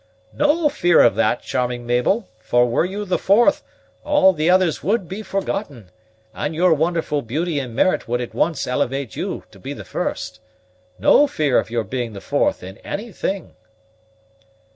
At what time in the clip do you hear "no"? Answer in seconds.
0.33-0.67, 10.97-11.27